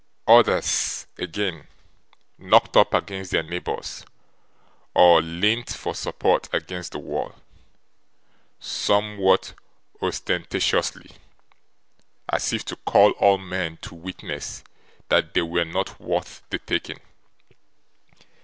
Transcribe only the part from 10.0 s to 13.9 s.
ostentatiously, as if to call all men